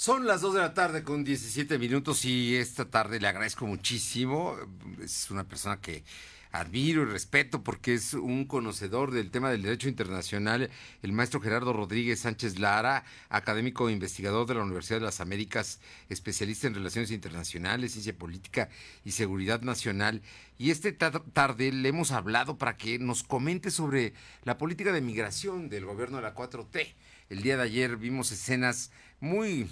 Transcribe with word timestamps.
Son 0.00 0.26
las 0.26 0.40
2 0.40 0.54
de 0.54 0.60
la 0.60 0.72
tarde 0.72 1.04
con 1.04 1.24
17 1.24 1.78
minutos 1.78 2.24
y 2.24 2.56
esta 2.56 2.88
tarde 2.88 3.20
le 3.20 3.28
agradezco 3.28 3.66
muchísimo. 3.66 4.56
Es 5.04 5.30
una 5.30 5.44
persona 5.44 5.78
que 5.78 6.04
admiro 6.52 7.02
y 7.02 7.04
respeto 7.04 7.62
porque 7.62 7.92
es 7.92 8.14
un 8.14 8.46
conocedor 8.46 9.10
del 9.10 9.30
tema 9.30 9.50
del 9.50 9.60
derecho 9.60 9.90
internacional, 9.90 10.70
el 11.02 11.12
maestro 11.12 11.42
Gerardo 11.42 11.74
Rodríguez 11.74 12.20
Sánchez 12.20 12.58
Lara, 12.58 13.04
académico 13.28 13.90
e 13.90 13.92
investigador 13.92 14.46
de 14.46 14.54
la 14.54 14.62
Universidad 14.62 15.00
de 15.00 15.04
las 15.04 15.20
Américas, 15.20 15.80
especialista 16.08 16.66
en 16.66 16.76
relaciones 16.76 17.10
internacionales, 17.10 17.92
ciencia 17.92 18.16
política 18.16 18.70
y 19.04 19.10
seguridad 19.10 19.60
nacional. 19.60 20.22
Y 20.56 20.70
esta 20.70 20.90
tarde 21.10 21.72
le 21.72 21.90
hemos 21.90 22.10
hablado 22.10 22.56
para 22.56 22.78
que 22.78 22.98
nos 22.98 23.22
comente 23.22 23.70
sobre 23.70 24.14
la 24.44 24.56
política 24.56 24.92
de 24.92 25.02
migración 25.02 25.68
del 25.68 25.84
gobierno 25.84 26.16
de 26.16 26.22
la 26.22 26.34
4T. 26.34 26.94
El 27.28 27.42
día 27.42 27.58
de 27.58 27.64
ayer 27.64 27.98
vimos 27.98 28.32
escenas 28.32 28.92
muy 29.20 29.68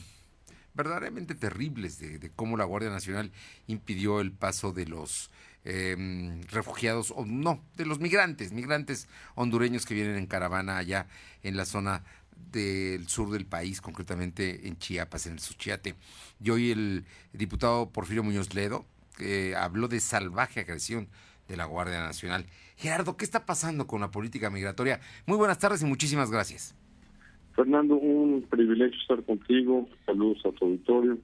verdaderamente 0.78 1.34
terribles 1.34 1.98
de, 1.98 2.30
cómo 2.36 2.56
la 2.56 2.64
Guardia 2.64 2.88
Nacional 2.88 3.32
impidió 3.66 4.20
el 4.20 4.30
paso 4.30 4.72
de 4.72 4.86
los 4.86 5.30
em, 5.64 6.40
refugiados, 6.44 7.12
o 7.14 7.26
no, 7.26 7.62
de 7.76 7.84
los 7.84 7.98
migrantes, 7.98 8.52
migrantes 8.52 9.08
hondureños 9.34 9.84
que 9.84 9.94
vienen 9.94 10.16
en 10.16 10.26
caravana 10.26 10.78
allá 10.78 11.08
en 11.42 11.56
la 11.56 11.66
zona 11.66 12.04
del 12.52 13.08
sur 13.08 13.30
del 13.30 13.44
país, 13.44 13.80
concretamente 13.80 14.68
en 14.68 14.78
Chiapas, 14.78 15.26
en 15.26 15.32
el 15.32 15.40
Suchiate. 15.40 15.96
Y 16.40 16.50
hoy 16.50 16.70
el 16.70 17.04
diputado 17.32 17.90
Porfirio 17.90 18.22
Muñoz 18.22 18.54
Ledo 18.54 18.86
habló 19.56 19.88
de 19.88 19.98
salvaje 19.98 20.60
agresión 20.60 21.08
de 21.48 21.56
la 21.56 21.64
Guardia 21.64 22.00
Nacional. 22.00 22.46
Gerardo, 22.76 23.16
¿qué 23.16 23.24
está 23.24 23.44
pasando 23.44 23.88
con 23.88 24.00
la 24.00 24.12
política 24.12 24.48
migratoria? 24.48 25.00
Muy 25.26 25.36
buenas 25.36 25.58
tardes 25.58 25.82
y 25.82 25.86
muchísimas 25.86 26.30
gracias. 26.30 26.77
Fernando, 27.58 27.96
un 27.96 28.42
privilegio 28.48 28.96
estar 29.00 29.20
contigo. 29.24 29.88
Saludos 30.06 30.38
a 30.46 30.52
tu 30.52 30.66
auditorio. 30.66 31.18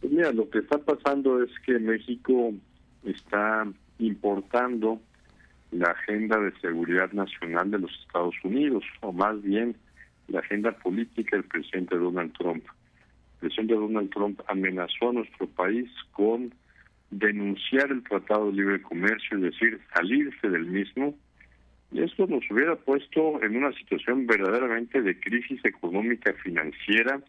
Pues 0.00 0.10
mira, 0.10 0.32
lo 0.32 0.48
que 0.48 0.60
está 0.60 0.78
pasando 0.78 1.42
es 1.42 1.50
que 1.66 1.78
México 1.78 2.54
está 3.04 3.70
importando 3.98 4.98
la 5.70 5.90
agenda 5.90 6.40
de 6.40 6.58
seguridad 6.62 7.12
nacional 7.12 7.70
de 7.70 7.80
los 7.80 7.90
Estados 8.00 8.34
Unidos, 8.44 8.82
o 9.02 9.12
más 9.12 9.42
bien 9.42 9.76
la 10.28 10.40
agenda 10.40 10.70
política 10.70 11.36
del 11.36 11.44
presidente 11.44 11.98
Donald 11.98 12.32
Trump. 12.38 12.64
El 13.34 13.40
presidente 13.40 13.74
Donald 13.74 14.08
Trump 14.08 14.40
amenazó 14.46 15.10
a 15.10 15.12
nuestro 15.12 15.48
país 15.48 15.90
con 16.12 16.54
denunciar 17.10 17.90
el 17.90 18.02
Tratado 18.04 18.46
de 18.46 18.56
Libre 18.56 18.80
Comercio, 18.80 19.36
es 19.36 19.42
decir, 19.42 19.78
salirse 19.92 20.48
del 20.48 20.64
mismo 20.64 21.14
esto 21.92 22.26
nos 22.26 22.48
hubiera 22.50 22.76
puesto 22.76 23.42
en 23.42 23.56
una 23.56 23.72
situación 23.72 24.26
verdaderamente 24.26 25.00
de 25.00 25.18
crisis 25.18 25.64
económica 25.64 26.32
financiera 26.34 27.20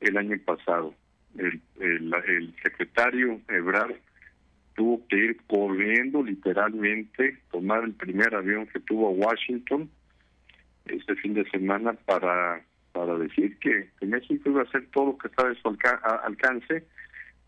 el 0.00 0.16
año 0.16 0.36
pasado. 0.44 0.94
El, 1.36 1.60
el, 1.80 2.54
secretario 2.62 3.40
Ebrard 3.48 3.96
tuvo 4.74 5.06
que 5.08 5.16
ir 5.16 5.36
corriendo 5.46 6.22
literalmente, 6.22 7.38
tomar 7.50 7.84
el 7.84 7.94
primer 7.94 8.34
avión 8.34 8.66
que 8.66 8.80
tuvo 8.80 9.08
a 9.08 9.10
Washington 9.10 9.90
este 10.86 11.16
fin 11.16 11.34
de 11.34 11.48
semana 11.50 11.94
para 12.04 12.62
para 12.94 13.18
decir 13.18 13.58
que, 13.58 13.90
México 14.06 14.50
iba 14.50 14.60
a 14.60 14.64
hacer 14.64 14.86
todo 14.92 15.06
lo 15.06 15.18
que 15.18 15.26
está 15.26 15.48
a 15.48 15.54
su 15.56 15.68
alcance 15.68 16.86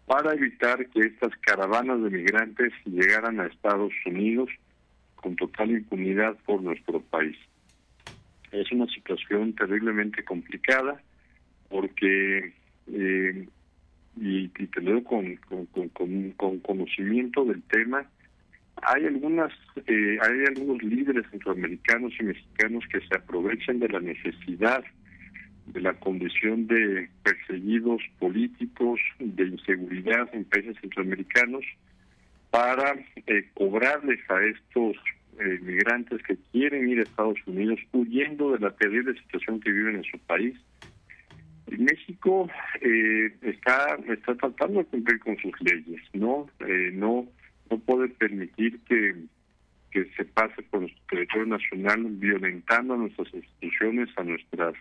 para 0.05 0.35
evitar 0.35 0.85
que 0.89 1.01
estas 1.01 1.33
caravanas 1.39 2.03
de 2.03 2.11
migrantes 2.11 2.73
llegaran 2.85 3.39
a 3.39 3.47
Estados 3.47 3.93
Unidos 4.05 4.51
con 5.27 5.35
total 5.35 5.73
impunidad 5.73 6.37
por 6.47 6.63
nuestro 6.63 7.01
país. 7.01 7.37
Es 8.53 8.71
una 8.71 8.87
situación 8.87 9.55
terriblemente 9.55 10.23
complicada 10.23 11.03
porque, 11.69 12.53
eh, 12.93 13.49
y, 14.21 14.49
te 14.49 14.81
lo 14.83 15.03
con, 15.03 15.37
con, 16.37 16.61
conocimiento 16.61 17.45
del 17.45 17.61
tema, 17.65 18.09
hay 18.83 19.07
algunas 19.07 19.53
eh, 19.89 20.17
hay 20.23 20.45
algunos 20.47 20.81
líderes 20.85 21.27
centroamericanos 21.33 22.13
y 22.21 22.23
mexicanos 22.23 22.85
que 22.87 23.01
se 23.01 23.17
aprovechan 23.17 23.81
de 23.81 23.89
la 23.89 23.99
necesidad 23.99 24.85
de 25.67 25.81
la 25.81 25.95
condición 25.95 26.69
de 26.69 27.09
perseguidos 27.25 28.01
políticos, 28.21 29.01
de 29.19 29.43
inseguridad 29.43 30.33
en 30.33 30.45
países 30.45 30.77
centroamericanos, 30.81 31.65
para 32.57 32.95
eh, 33.27 33.51
cobrarles 33.53 34.19
a 34.31 34.43
estos 34.43 34.97
eh, 35.39 35.59
migrantes 35.61 36.23
que 36.23 36.39
quieren 36.53 36.89
ir 36.89 37.01
a 37.01 37.03
Estados 37.03 37.37
Unidos 37.45 37.79
huyendo 37.93 38.53
de 38.53 38.61
la 38.61 38.71
terrible 38.71 39.13
situación 39.21 39.61
que 39.61 39.71
viven 39.71 39.97
en 39.97 40.05
su 40.05 40.19
país. 40.21 40.57
México 41.67 42.49
eh, 42.81 43.31
está 43.43 43.99
está 44.09 44.35
tratando 44.37 44.79
de 44.79 44.87
cumplir 44.87 45.19
con 45.19 45.37
sus 45.37 45.53
leyes, 45.61 46.01
no 46.15 46.49
eh, 46.61 46.93
no 46.95 47.27
no 47.71 47.79
puede 47.81 48.09
permitir 48.09 48.81
que 48.89 49.15
que 49.91 50.07
se 50.17 50.25
pase 50.25 50.63
por 50.63 50.81
nuestro 50.81 51.03
territorio 51.11 51.47
nacional 51.59 52.07
violentando 52.09 52.95
a 52.95 52.97
nuestras 52.97 53.35
instituciones, 53.35 54.09
a 54.17 54.23
nuestras 54.23 54.75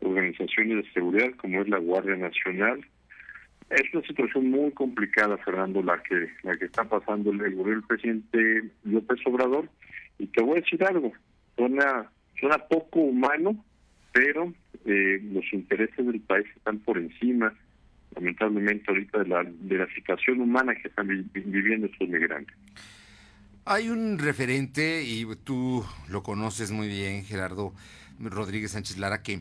organizaciones 0.00 0.86
de 0.86 0.92
seguridad 0.92 1.30
como 1.36 1.60
es 1.60 1.68
la 1.68 1.78
Guardia 1.78 2.16
Nacional. 2.16 2.80
Es 3.72 3.94
una 3.94 4.06
situación 4.06 4.50
muy 4.50 4.70
complicada, 4.72 5.38
Fernando, 5.38 5.82
la 5.82 6.02
que 6.02 6.28
la 6.42 6.56
que 6.58 6.66
está 6.66 6.84
pasando 6.84 7.30
el 7.30 7.38
gobierno 7.38 7.80
del 7.80 7.82
presidente 7.82 8.70
López 8.84 9.18
Obrador 9.24 9.68
y 10.18 10.26
te 10.26 10.42
voy 10.42 10.58
a 10.58 10.60
decir 10.60 10.84
algo, 10.84 11.12
suena, 11.56 12.10
suena 12.38 12.58
poco 12.58 13.00
humano, 13.00 13.64
pero 14.12 14.52
eh, 14.84 15.20
los 15.32 15.44
intereses 15.52 16.06
del 16.06 16.20
país 16.20 16.46
están 16.54 16.80
por 16.80 16.98
encima, 16.98 17.54
lamentablemente, 18.14 18.84
ahorita 18.88 19.20
de 19.20 19.28
la, 19.28 19.42
de 19.44 19.78
la 19.78 19.86
situación 19.94 20.42
humana 20.42 20.74
que 20.74 20.88
están 20.88 21.08
viviendo 21.32 21.86
estos 21.86 22.08
migrantes. 22.08 22.54
Hay 23.64 23.88
un 23.88 24.18
referente, 24.18 25.02
y 25.02 25.26
tú 25.44 25.84
lo 26.10 26.22
conoces 26.22 26.72
muy 26.72 26.88
bien, 26.88 27.24
Gerardo 27.24 27.72
Rodríguez 28.20 28.72
Sánchez 28.72 28.98
Lara, 28.98 29.22
que 29.22 29.40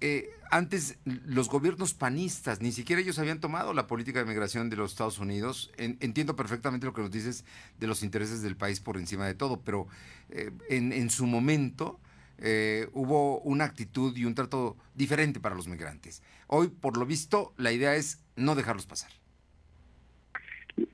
eh, 0.00 0.30
antes 0.50 0.98
los 1.04 1.48
gobiernos 1.48 1.94
panistas, 1.94 2.60
ni 2.60 2.72
siquiera 2.72 3.02
ellos 3.02 3.18
habían 3.18 3.40
tomado 3.40 3.72
la 3.72 3.86
política 3.86 4.20
de 4.20 4.24
migración 4.24 4.70
de 4.70 4.76
los 4.76 4.92
Estados 4.92 5.18
Unidos. 5.18 5.72
entiendo 5.78 6.36
perfectamente 6.36 6.86
lo 6.86 6.92
que 6.92 7.02
nos 7.02 7.10
dices 7.10 7.44
de 7.78 7.86
los 7.86 8.02
intereses 8.02 8.42
del 8.42 8.56
país 8.56 8.80
por 8.80 8.96
encima 8.96 9.26
de 9.26 9.34
todo, 9.34 9.60
pero 9.62 9.86
eh, 10.30 10.50
en, 10.68 11.10
su 11.10 11.26
momento 11.26 12.00
eh, 12.38 12.88
hubo 12.92 13.40
una 13.40 13.64
actitud 13.64 14.16
y 14.16 14.24
un 14.24 14.34
trato 14.34 14.76
diferente 14.94 15.40
para 15.40 15.54
los 15.54 15.68
migrantes. 15.68 16.22
Hoy, 16.46 16.68
por 16.68 16.96
lo 16.96 17.06
visto, 17.06 17.52
la 17.56 17.72
idea 17.72 17.94
es 17.96 18.24
no 18.36 18.54
dejarlos 18.54 18.86
pasar. 18.86 19.10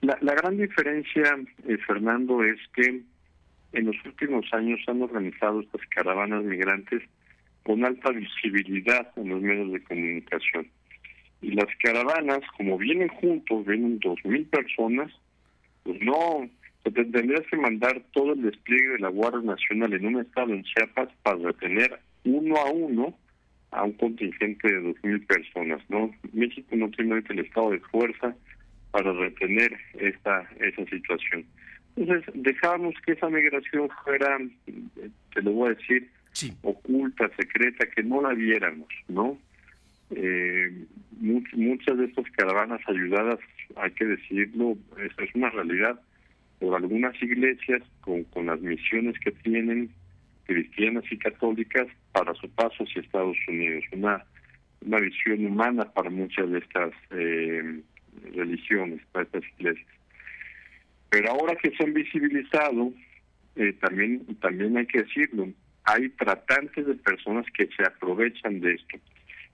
La, 0.00 0.34
gran 0.34 0.56
diferencia, 0.56 1.36
Fernando, 1.86 2.44
es 2.44 2.58
que 2.74 3.02
en 3.72 3.86
los 3.86 3.96
últimos 4.04 4.46
años 4.52 4.80
han 4.86 5.02
organizado 5.02 5.60
estas 5.60 5.80
caravanas 5.88 6.44
migrantes 6.44 7.02
con 7.62 7.84
alta 7.84 8.10
visibilidad 8.10 9.10
en 9.16 9.28
los 9.28 9.40
medios 9.40 9.72
de 9.72 9.82
comunicación. 9.84 10.68
Y 11.40 11.52
las 11.52 11.68
caravanas, 11.82 12.40
como 12.56 12.78
vienen 12.78 13.08
juntos, 13.08 13.66
vienen 13.66 13.98
dos 13.98 14.18
mil 14.24 14.44
personas, 14.46 15.12
pues 15.82 16.00
no, 16.00 16.48
tendrías 16.84 17.46
que 17.50 17.56
mandar 17.56 18.02
todo 18.12 18.34
el 18.34 18.42
despliegue 18.42 18.90
de 18.90 18.98
la 19.00 19.08
Guardia 19.08 19.42
Nacional 19.42 19.92
en 19.92 20.06
un 20.06 20.20
estado 20.20 20.52
en 20.52 20.62
Chiapas 20.64 21.08
para 21.22 21.38
retener 21.38 21.98
uno 22.24 22.56
a 22.56 22.70
uno 22.70 23.16
a 23.72 23.84
un 23.84 23.92
contingente 23.92 24.68
de 24.68 24.80
dos 24.80 24.96
mil 25.02 25.20
personas, 25.26 25.80
¿no? 25.88 26.10
México 26.32 26.76
no 26.76 26.90
tiene 26.90 27.22
el 27.28 27.38
estado 27.38 27.70
de 27.70 27.80
fuerza 27.80 28.36
para 28.90 29.12
retener 29.12 29.76
esta 29.94 30.46
esa 30.60 30.84
situación. 30.84 31.44
Entonces, 31.96 32.32
dejábamos 32.34 32.94
que 33.04 33.12
esa 33.12 33.28
migración 33.28 33.88
fuera, 34.04 34.38
te 35.34 35.42
lo 35.42 35.52
voy 35.52 35.70
a 35.70 35.74
decir, 35.74 36.08
oculta, 36.62 37.30
secreta, 37.36 37.86
que 37.86 38.02
no 38.02 38.22
la 38.22 38.34
viéramos, 38.34 38.88
¿no? 39.08 39.38
Eh, 40.10 40.84
muchas 41.20 41.98
de 41.98 42.04
estas 42.06 42.30
caravanas 42.32 42.80
ayudadas, 42.86 43.38
hay 43.76 43.90
que 43.92 44.04
decirlo, 44.04 44.76
es, 44.98 45.12
es 45.18 45.34
una 45.34 45.50
realidad, 45.50 46.00
por 46.58 46.76
algunas 46.76 47.20
iglesias 47.22 47.82
con, 48.00 48.24
con 48.24 48.46
las 48.46 48.60
misiones 48.60 49.18
que 49.20 49.32
tienen 49.32 49.90
cristianas 50.44 51.04
y 51.10 51.18
católicas 51.18 51.86
para 52.12 52.34
su 52.34 52.48
paso 52.50 52.84
hacia 52.84 53.02
Estados 53.02 53.36
Unidos, 53.48 53.84
una, 53.92 54.24
una 54.84 54.98
visión 54.98 55.46
humana 55.46 55.84
para 55.92 56.10
muchas 56.10 56.50
de 56.50 56.58
estas 56.58 56.92
eh, 57.10 57.80
religiones, 58.34 59.00
para 59.12 59.24
estas 59.24 59.44
iglesias. 59.58 59.86
Pero 61.10 61.30
ahora 61.30 61.56
que 61.56 61.70
se 61.70 61.84
han 61.84 61.94
visibilizado, 61.94 62.92
eh, 63.56 63.74
también, 63.80 64.24
también 64.40 64.76
hay 64.76 64.86
que 64.86 65.02
decirlo, 65.02 65.48
hay 65.84 66.08
tratantes 66.10 66.86
de 66.86 66.94
personas 66.94 67.46
que 67.56 67.68
se 67.76 67.84
aprovechan 67.84 68.60
de 68.60 68.74
esto. 68.74 68.98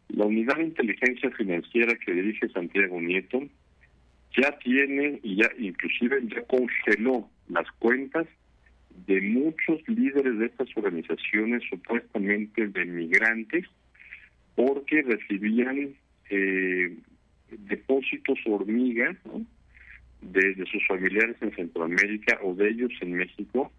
La 0.09 0.25
unidad 0.25 0.57
de 0.57 0.65
inteligencia 0.65 1.31
financiera 1.31 1.95
que 1.95 2.13
dirige 2.13 2.49
Santiago 2.49 3.01
Nieto 3.01 3.43
ya 4.37 4.57
tiene 4.59 5.21
y 5.23 5.37
ya 5.37 5.51
inclusive 5.59 6.23
ya 6.29 6.43
congeló 6.43 7.29
las 7.49 7.71
cuentas 7.79 8.27
de 9.07 9.21
muchos 9.21 9.87
líderes 9.89 10.39
de 10.39 10.47
estas 10.47 10.69
organizaciones 10.77 11.63
supuestamente 11.69 12.67
de 12.69 12.85
migrantes 12.85 13.65
porque 14.55 15.03
recibían 15.03 15.95
eh, 16.31 16.97
depósitos 17.51 18.39
hormiga 18.47 19.17
de, 20.21 20.55
de 20.55 20.67
sus 20.67 20.87
familiares 20.87 21.37
en 21.41 21.55
Centroamérica 21.55 22.39
o 22.43 22.55
de 22.55 22.69
ellos 22.69 22.93
en 23.01 23.13
México 23.13 23.73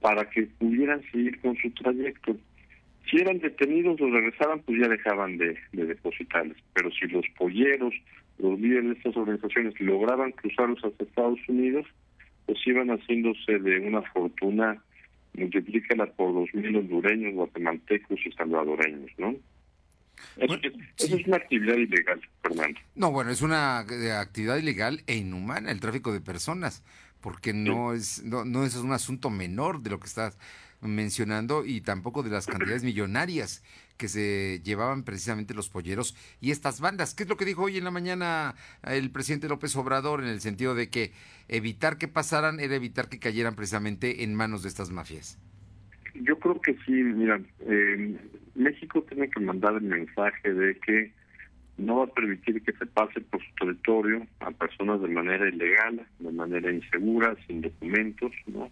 para 0.00 0.28
que 0.30 0.42
pudieran 0.58 1.02
seguir 1.10 1.40
con 1.40 1.56
su 1.56 1.70
trayecto. 1.70 2.36
Si 3.10 3.16
eran 3.16 3.38
detenidos 3.38 4.00
o 4.00 4.10
regresaban, 4.10 4.60
pues 4.60 4.78
ya 4.80 4.88
dejaban 4.88 5.38
de, 5.38 5.56
de 5.72 5.86
depositarles. 5.86 6.56
Pero 6.74 6.90
si 6.90 7.06
los 7.06 7.24
polleros, 7.38 7.94
los 8.38 8.60
líderes 8.60 8.84
de 8.84 8.92
estas 8.92 9.16
organizaciones 9.16 9.80
lograban 9.80 10.32
cruzarlos 10.32 10.78
hacia 10.80 11.06
Estados 11.06 11.40
Unidos, 11.48 11.86
pues 12.46 12.58
iban 12.66 12.88
haciéndose 12.88 13.58
de 13.58 13.80
una 13.80 14.02
fortuna, 14.02 14.82
multiplícala 15.34 16.06
por 16.06 16.32
dos 16.34 16.48
mil 16.54 16.76
hondureños, 16.76 17.34
guatemaltecos 17.34 18.18
y 18.24 18.32
salvadoreños, 18.32 19.10
¿no? 19.18 19.34
Eso, 20.36 20.58
es 20.96 21.26
una 21.26 21.36
actividad 21.36 21.76
ilegal, 21.76 22.20
Fernando. 22.42 22.80
No, 22.94 23.12
bueno, 23.12 23.30
es 23.30 23.42
una 23.42 23.78
actividad 23.78 24.56
ilegal 24.56 25.02
e 25.06 25.16
inhumana 25.16 25.70
el 25.70 25.80
tráfico 25.80 26.12
de 26.12 26.20
personas, 26.20 26.82
porque 27.20 27.52
no 27.52 27.92
es 27.92 28.22
no, 28.24 28.44
no 28.44 28.64
es 28.64 28.76
un 28.76 28.92
asunto 28.92 29.30
menor 29.30 29.82
de 29.82 29.90
lo 29.90 30.00
que 30.00 30.06
estás 30.06 30.38
mencionando 30.80 31.64
y 31.64 31.80
tampoco 31.80 32.22
de 32.22 32.30
las 32.30 32.46
cantidades 32.46 32.84
millonarias 32.84 33.64
que 33.96 34.08
se 34.08 34.60
llevaban 34.62 35.02
precisamente 35.02 35.54
los 35.54 35.68
polleros 35.68 36.16
y 36.40 36.52
estas 36.52 36.80
bandas. 36.80 37.14
¿Qué 37.14 37.24
es 37.24 37.28
lo 37.28 37.36
que 37.36 37.44
dijo 37.44 37.64
hoy 37.64 37.78
en 37.78 37.84
la 37.84 37.90
mañana 37.90 38.54
el 38.84 39.10
presidente 39.10 39.48
López 39.48 39.74
Obrador 39.76 40.22
en 40.22 40.28
el 40.28 40.40
sentido 40.40 40.74
de 40.74 40.88
que 40.88 41.12
evitar 41.48 41.98
que 41.98 42.06
pasaran 42.06 42.60
era 42.60 42.76
evitar 42.76 43.08
que 43.08 43.18
cayeran 43.18 43.56
precisamente 43.56 44.22
en 44.22 44.34
manos 44.34 44.62
de 44.62 44.68
estas 44.68 44.90
mafias? 44.90 45.38
Yo 46.14 46.38
creo 46.38 46.60
que 46.60 46.74
sí, 46.86 46.92
mira, 46.92 47.40
eh, 47.60 48.16
México 48.54 49.02
tiene 49.02 49.28
que 49.28 49.40
mandar 49.40 49.74
el 49.74 49.82
mensaje 49.82 50.52
de 50.52 50.78
que 50.78 51.12
no 51.78 51.98
va 51.98 52.04
a 52.04 52.08
permitir 52.08 52.62
que 52.62 52.72
se 52.72 52.86
pase 52.86 53.20
por 53.20 53.40
su 53.40 53.54
territorio 53.54 54.26
a 54.40 54.50
personas 54.50 55.00
de 55.00 55.08
manera 55.08 55.48
ilegal, 55.48 56.04
de 56.18 56.32
manera 56.32 56.72
insegura, 56.72 57.36
sin 57.46 57.62
documentos, 57.62 58.32
¿no? 58.46 58.68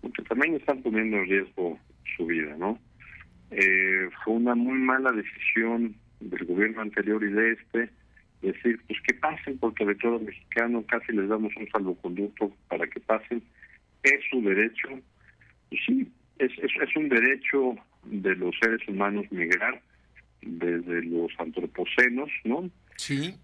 Porque 0.00 0.22
también 0.22 0.54
están 0.54 0.82
poniendo 0.82 1.18
en 1.18 1.28
riesgo 1.28 1.78
su 2.16 2.26
vida, 2.26 2.56
¿no? 2.56 2.78
Eh, 3.50 4.08
fue 4.24 4.34
una 4.34 4.54
muy 4.54 4.78
mala 4.78 5.12
decisión 5.12 5.94
del 6.20 6.44
gobierno 6.46 6.80
anterior 6.80 7.22
y 7.22 7.30
de 7.30 7.52
este 7.52 7.90
decir, 8.40 8.80
pues 8.86 8.98
que 9.02 9.14
pasen 9.14 9.58
por 9.58 9.74
territorio 9.74 10.20
mexicano, 10.20 10.84
casi 10.88 11.12
les 11.12 11.28
damos 11.28 11.54
un 11.56 11.68
salvoconducto 11.70 12.52
para 12.68 12.86
que 12.86 13.00
pasen, 13.00 13.42
es 14.02 14.20
su 14.30 14.40
derecho, 14.40 14.88
pues 15.68 15.80
sí, 15.86 16.10
es, 16.38 16.52
es 16.58 16.96
un 16.96 17.08
derecho 17.08 17.74
de 18.04 18.34
los 18.36 18.54
seres 18.60 18.86
humanos 18.88 19.26
migrar 19.30 19.82
desde 20.42 21.02
los 21.04 21.32
antropocenos, 21.38 22.30
¿no? 22.44 22.70
Sí. 22.96 23.34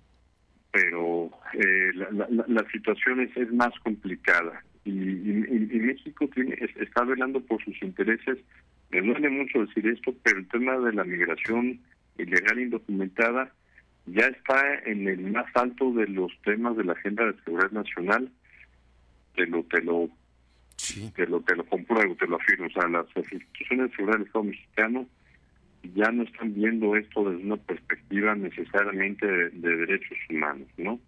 Pero 0.71 1.31
eh, 1.53 1.93
la, 1.95 2.11
la, 2.11 2.45
la, 2.49 2.71
situación 2.71 3.21
es, 3.21 3.37
es 3.37 3.53
más 3.53 3.73
complicada 3.81 4.65
y, 4.85 4.91
y, 4.91 5.69
y 5.71 5.79
México 5.79 6.29
tiene, 6.35 6.57
está 6.81 7.05
velando 7.05 7.41
por 7.41 7.63
sus 7.65 7.81
intereses. 7.83 8.39
Me 8.91 9.01
duele 9.01 9.31
mucho 9.31 9.65
decir 9.65 9.87
esto, 9.87 10.15
pero 10.23 10.39
el 10.39 10.49
tema 10.49 10.77
de 10.79 10.93
la 10.93 11.05
migración 11.05 11.81
ilegal 12.19 12.61
indocumentada 12.61 13.53
ya 14.07 14.27
está 14.27 14.79
en 14.85 15.09
el 15.09 15.21
más 15.33 15.47
alto 15.55 15.93
de 15.93 16.07
los 16.09 16.33
temas 16.43 16.77
de 16.77 16.85
la 16.85 16.93
agenda 16.93 17.25
de 17.25 17.35
seguridad 17.45 17.71
nacional. 17.71 18.31
Te 19.35 19.47
lo, 19.47 19.63
te 19.65 19.83
lo 19.83 20.11
Sí. 20.77 21.11
Te 21.15 21.27
lo, 21.27 21.41
te 21.41 21.55
lo 21.57 21.65
compruebo, 21.65 22.15
te 22.17 22.27
lo 22.27 22.37
afirmo. 22.37 22.67
O 22.67 22.71
sea, 22.71 22.89
las 22.89 23.07
instituciones 23.17 23.91
de 23.91 23.97
seguridad 23.97 24.19
del 24.19 24.27
Estado 24.27 24.45
mexicano 24.45 25.07
ya 25.95 26.11
no 26.11 26.23
están 26.23 26.55
viendo 26.55 26.97
esto 26.97 27.29
desde 27.29 27.45
una 27.45 27.57
perspectiva 27.57 28.35
necesariamente 28.35 29.27
de, 29.27 29.51
de 29.51 29.77
derechos 29.77 30.19
humanos, 30.31 30.69
¿no? 30.77 31.01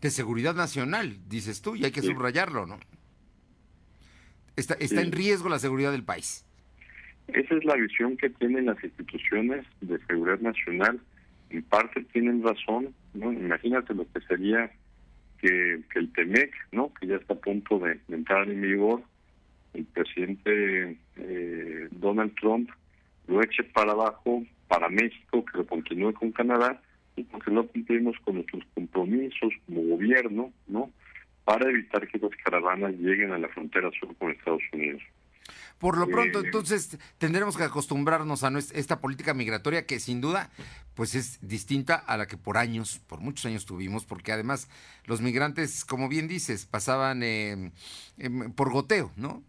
De 0.00 0.10
seguridad 0.10 0.54
nacional, 0.54 1.18
dices 1.28 1.60
tú, 1.62 1.76
y 1.76 1.84
hay 1.84 1.90
que 1.90 2.00
sí. 2.00 2.08
subrayarlo, 2.08 2.66
¿no? 2.66 2.78
Está, 4.56 4.74
está 4.74 5.00
sí. 5.00 5.06
en 5.06 5.12
riesgo 5.12 5.48
la 5.48 5.58
seguridad 5.58 5.92
del 5.92 6.04
país. 6.04 6.46
Esa 7.28 7.54
es 7.54 7.64
la 7.64 7.74
visión 7.74 8.16
que 8.16 8.30
tienen 8.30 8.66
las 8.66 8.82
instituciones 8.82 9.66
de 9.80 9.98
seguridad 10.06 10.40
nacional. 10.40 11.00
En 11.50 11.62
parte 11.62 12.02
tienen 12.12 12.42
razón, 12.42 12.94
¿no? 13.14 13.32
Imagínate 13.32 13.94
lo 13.94 14.10
que 14.12 14.20
sería 14.20 14.70
que, 15.40 15.80
que, 15.92 15.98
el 15.98 16.12
TEMEC, 16.12 16.52
¿no? 16.72 16.92
que 16.94 17.06
ya 17.06 17.16
está 17.16 17.34
a 17.34 17.38
punto 17.38 17.78
de, 17.78 18.00
de 18.08 18.16
entrar 18.16 18.48
en 18.48 18.60
vigor, 18.60 19.02
el 19.74 19.84
presidente 19.84 20.96
eh, 21.16 21.88
Donald 21.90 22.34
Trump 22.40 22.70
lo 23.26 23.42
eche 23.42 23.64
para 23.64 23.92
abajo 23.92 24.44
para 24.68 24.88
México, 24.88 25.44
que 25.44 25.58
lo 25.58 25.66
continúe 25.66 26.12
con 26.12 26.32
Canadá, 26.32 26.80
y 27.16 27.22
porque 27.24 27.50
no 27.50 27.66
cumplimos 27.66 28.16
con 28.24 28.34
nuestros 28.36 28.62
compromisos 28.74 29.52
como 29.66 29.82
gobierno, 29.82 30.52
¿no? 30.66 30.90
Para 31.44 31.70
evitar 31.70 32.06
que 32.08 32.18
las 32.18 32.32
caravanas 32.44 32.94
lleguen 32.94 33.32
a 33.32 33.38
la 33.38 33.48
frontera 33.48 33.90
sur 33.98 34.14
con 34.16 34.32
Estados 34.32 34.62
Unidos. 34.72 35.02
Por 35.78 35.98
lo 35.98 36.08
pronto, 36.08 36.40
eh, 36.40 36.42
entonces, 36.46 36.98
tendremos 37.18 37.56
que 37.56 37.62
acostumbrarnos 37.62 38.44
a 38.44 38.50
nuestra, 38.50 38.78
esta 38.78 39.00
política 39.00 39.34
migratoria 39.34 39.86
que 39.86 40.00
sin 40.00 40.20
duda, 40.20 40.50
pues 40.94 41.14
es 41.14 41.38
distinta 41.46 41.94
a 41.94 42.16
la 42.16 42.26
que 42.26 42.38
por 42.38 42.56
años, 42.56 43.00
por 43.06 43.20
muchos 43.20 43.44
años 43.46 43.66
tuvimos, 43.66 44.06
porque 44.06 44.32
además 44.32 44.68
los 45.04 45.20
migrantes, 45.20 45.84
como 45.84 46.08
bien 46.08 46.28
dices, 46.28 46.64
pasaban 46.64 47.22
eh, 47.22 47.72
eh, 48.18 48.30
por 48.54 48.72
goteo, 48.72 49.12
¿no? 49.16 49.42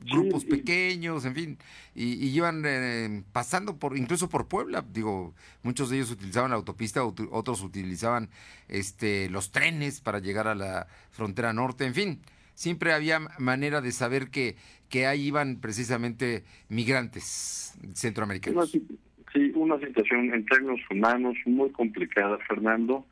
Grupos 0.00 0.42
sí, 0.42 0.48
pequeños, 0.48 1.24
en 1.24 1.34
fin, 1.34 1.58
y, 1.94 2.14
y 2.24 2.28
iban 2.28 2.62
eh, 2.64 3.22
pasando 3.32 3.78
por, 3.78 3.96
incluso 3.96 4.28
por 4.28 4.46
Puebla, 4.46 4.84
digo, 4.92 5.34
muchos 5.62 5.90
de 5.90 5.96
ellos 5.96 6.12
utilizaban 6.12 6.50
la 6.50 6.56
autopista, 6.56 7.04
otros 7.04 7.62
utilizaban 7.62 8.28
este 8.68 9.28
los 9.28 9.50
trenes 9.50 10.00
para 10.00 10.20
llegar 10.20 10.46
a 10.46 10.54
la 10.54 10.86
frontera 11.10 11.52
norte, 11.52 11.84
en 11.84 11.94
fin 11.94 12.20
siempre 12.58 12.92
había 12.92 13.20
manera 13.38 13.80
de 13.80 13.92
saber 13.92 14.30
que, 14.30 14.56
que 14.88 15.06
ahí 15.06 15.28
iban 15.28 15.60
precisamente 15.60 16.42
migrantes 16.68 17.78
centroamericanos. 17.94 18.74
Una, 18.74 18.84
sí, 19.32 19.52
una 19.54 19.78
situación 19.78 20.34
en 20.34 20.44
términos 20.44 20.80
humanos 20.90 21.36
muy 21.46 21.70
complicada, 21.70 22.36
Fernando. 22.48 23.06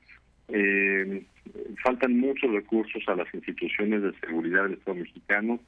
Eh, 0.48 1.24
faltan 1.84 2.18
muchos 2.18 2.50
recursos 2.50 3.04
a 3.06 3.14
las 3.14 3.32
instituciones 3.32 4.02
de 4.02 4.12
seguridad 4.18 4.64
del 4.64 4.72
Estado 4.72 4.96
mexicano. 4.96 5.60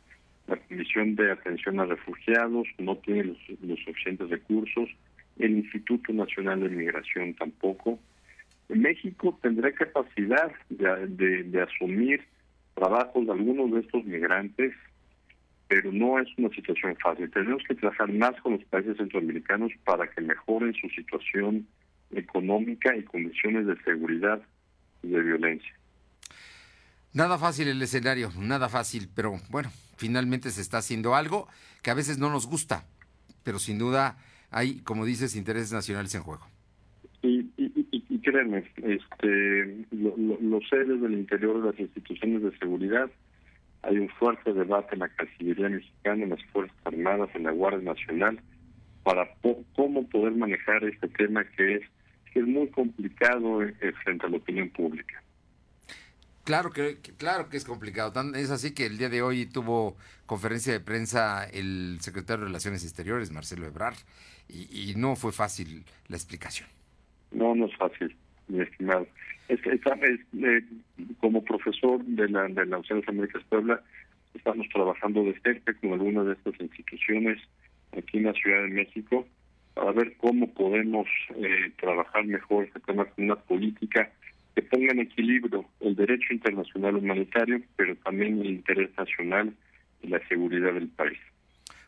La 0.48 0.56
Comisión 0.56 1.14
de 1.14 1.30
Atención 1.30 1.78
a 1.78 1.84
Refugiados 1.84 2.66
no 2.78 2.96
tiene 2.96 3.24
los, 3.60 3.80
suficientes 3.84 4.30
recursos. 4.30 4.88
El 5.38 5.58
Instituto 5.58 6.12
Nacional 6.12 6.60
de 6.60 6.70
Migración 6.70 7.34
tampoco. 7.34 7.98
México 8.68 9.38
tendrá 9.42 9.70
capacidad 9.72 10.50
de, 10.70 11.44
de 11.44 11.62
asumir 11.62 12.22
trabajos 12.74 13.26
de 13.26 13.32
algunos 13.32 13.70
de 13.72 13.81
estos 13.81 14.05
migrantes, 14.05 14.72
pero 15.69 15.93
no 15.93 16.19
es 16.19 16.28
una 16.38 16.48
situación 16.50 16.96
fácil. 16.96 17.31
Tenemos 17.31 17.62
que 17.64 17.74
trabajar 17.74 18.10
más 18.12 18.40
con 18.40 18.52
los 18.55 18.64
países 18.64 18.96
centroamericanos 18.96 19.70
para 19.84 20.08
que 20.08 20.22
mejoren 20.22 20.72
su 20.74 20.88
situación 20.88 21.67
económica 22.10 22.96
y 22.96 23.02
condiciones 23.02 23.67
de 23.67 23.76
seguridad 23.82 24.40
y 25.02 25.08
de 25.08 25.22
violencia. 25.22 25.74
Nada 27.15 27.38
fácil 27.38 27.69
el 27.69 27.81
escenario, 27.81 28.31
nada 28.38 28.69
fácil, 28.69 29.08
pero 29.15 29.36
bueno, 29.50 29.70
finalmente 29.96 30.50
se 30.50 30.60
está 30.60 30.79
haciendo 30.79 31.15
algo 31.15 31.48
que 31.82 31.91
a 31.91 31.94
veces 31.94 32.19
no 32.19 32.31
nos 32.31 32.46
gusta, 32.46 32.86
pero 33.43 33.58
sin 33.58 33.79
duda 33.79 34.19
hay, 34.50 34.81
como 34.81 35.05
dices, 35.05 35.34
intereses 35.34 35.72
nacionales 35.72 36.15
en 36.15 36.22
juego. 36.22 36.46
Y, 37.22 37.50
y, 37.56 37.86
y, 37.91 38.05
y 38.08 38.19
créanme, 38.20 38.70
este, 38.77 39.86
lo, 39.91 40.17
lo, 40.17 40.38
los 40.41 40.69
seres 40.69 41.00
del 41.00 41.15
interior 41.15 41.60
de 41.60 41.70
las 41.70 41.81
instituciones 41.81 42.43
de 42.43 42.56
seguridad, 42.58 43.10
hay 43.82 43.98
un 43.98 44.08
fuerte 44.10 44.53
debate 44.53 44.94
en 44.94 45.00
la 45.00 45.08
Cancillería 45.08 45.69
mexicana, 45.69 46.24
en 46.24 46.31
las 46.31 46.44
Fuerzas 46.46 46.77
Armadas, 46.84 47.31
en 47.34 47.44
la 47.44 47.53
Guardia 47.53 47.93
Nacional, 47.93 48.41
para 49.03 49.29
cómo 49.74 50.06
poder 50.08 50.34
manejar 50.34 50.84
este 50.84 51.08
tema 51.08 51.44
que 51.44 51.77
es, 51.77 51.82
que 52.32 52.41
es 52.41 52.46
muy 52.46 52.69
complicado 52.69 53.62
eh, 53.62 53.74
frente 54.05 54.27
a 54.27 54.29
la 54.29 54.36
opinión 54.36 54.69
pública. 54.70 55.22
Claro 56.48 56.70
que, 56.70 56.96
claro 57.19 57.50
que 57.50 57.58
es 57.58 57.67
complicado. 57.67 58.10
Es 58.34 58.50
así 58.50 58.72
que 58.72 58.86
el 58.86 58.96
día 58.96 59.10
de 59.10 59.20
hoy 59.20 59.44
tuvo 59.44 59.98
conferencia 60.24 60.72
de 60.72 60.81
prensa 60.81 61.44
el 61.44 61.98
secretario 62.00 62.40
de 62.40 62.46
Relaciones 62.46 62.84
Exteriores, 62.84 63.31
Marcelo 63.31 63.67
Ebrard, 63.67 63.98
y, 64.48 64.94
no 64.96 65.14
fue 65.14 65.32
fácil 65.32 65.84
la 66.08 66.17
explicación. 66.17 66.67
No, 67.32 67.55
no 67.55 67.67
es 67.67 67.76
fácil, 67.76 68.17
mi 68.46 68.62
estimado. 68.62 69.06
Es, 69.50 69.60
es, 69.67 69.81
es 69.84 70.20
eh, 70.43 70.64
como 71.20 71.44
profesor 71.44 72.02
de 72.02 72.31
la 72.31 72.44
de 72.44 72.64
la 72.64 72.78
Universidad 72.78 73.02
de 73.02 73.05
Américas 73.08 73.43
Puebla, 73.50 73.82
estamos 74.32 74.67
trabajando 74.72 75.24
de 75.24 75.38
cerca 75.40 75.74
con 75.74 75.93
algunas 75.93 76.28
de 76.28 76.32
estas 76.32 76.58
instituciones 76.60 77.43
aquí 77.94 78.17
en 78.17 78.24
la 78.24 78.32
Ciudad 78.32 78.62
de 78.62 78.69
México 78.69 79.28
para 79.74 79.93
ver 79.93 80.17
cómo 80.17 80.50
podemos 80.55 81.06
eh, 81.36 81.72
trabajar 81.78 82.24
mejor 82.24 82.64
este 82.64 82.81
tema 82.81 83.05
con 83.05 83.24
una 83.26 83.36
política 83.36 84.10
que 84.58 84.62
ponga 84.62 84.91
en 84.91 84.98
equilibrio 84.98 85.65
el 85.79 85.94
derecho 85.94 86.32
internacional 86.32 86.96
humanitario, 86.96 87.62
pero 87.77 87.94
también 87.98 88.41
el 88.41 88.46
interés 88.46 88.91
nacional 88.98 89.55
y 90.03 90.08
la 90.08 90.20
seguridad 90.27 90.72
del 90.74 90.88
país 90.88 91.19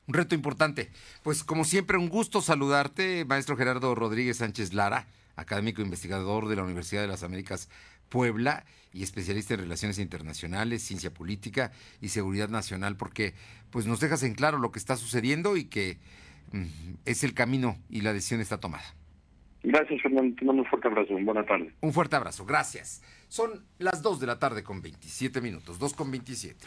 un 0.06 0.14
reto 0.14 0.34
importante. 0.34 0.88
Pues 1.22 1.44
como 1.44 1.64
siempre, 1.64 1.96
un 1.96 2.08
gusto 2.08 2.40
saludarte, 2.40 3.24
maestro 3.24 3.56
Gerardo 3.56 3.94
Rodríguez 3.94 4.38
Sánchez 4.38 4.72
Lara 4.74 5.06
académico 5.36 5.82
investigador 5.82 6.48
de 6.48 6.56
la 6.56 6.64
Universidad 6.64 7.02
de 7.02 7.08
las 7.08 7.22
Américas 7.22 7.68
Puebla 8.08 8.64
y 8.92 9.04
especialista 9.04 9.54
en 9.54 9.60
relaciones 9.60 9.98
internacionales, 9.98 10.82
ciencia 10.82 11.14
política 11.14 11.72
y 12.00 12.08
seguridad 12.08 12.48
nacional, 12.48 12.96
porque 12.96 13.34
pues 13.70 13.86
nos 13.86 14.00
dejas 14.00 14.22
en 14.24 14.34
claro 14.34 14.58
lo 14.58 14.72
que 14.72 14.80
está 14.80 14.96
sucediendo 14.96 15.56
y 15.56 15.64
que 15.64 15.98
mm, 16.52 16.64
es 17.04 17.24
el 17.24 17.34
camino 17.34 17.78
y 17.88 18.00
la 18.00 18.12
decisión 18.12 18.40
está 18.40 18.58
tomada. 18.58 18.94
Gracias, 19.62 20.00
Fernando. 20.02 20.34
Te 20.36 20.44
mando 20.44 20.62
un 20.62 20.68
fuerte 20.68 20.88
abrazo. 20.88 21.14
Buena 21.20 21.44
tarde. 21.44 21.72
Un 21.80 21.92
fuerte 21.92 22.16
abrazo. 22.16 22.44
Gracias. 22.44 23.02
Son 23.28 23.64
las 23.78 24.02
2 24.02 24.20
de 24.20 24.26
la 24.26 24.38
tarde 24.38 24.62
con 24.62 24.80
27 24.80 25.40
minutos. 25.40 25.78
2 25.78 25.94
con 25.94 26.10
27. 26.10 26.66